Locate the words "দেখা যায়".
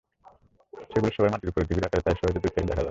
2.61-2.79